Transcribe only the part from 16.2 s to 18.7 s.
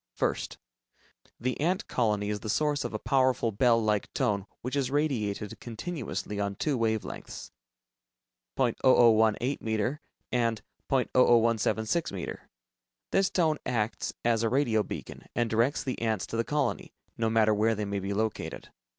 to the colony, no matter where they may be located.